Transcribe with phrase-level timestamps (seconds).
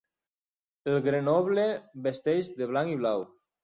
[0.93, 1.69] El Grenoble
[2.09, 3.29] vesteix de blanc i blau.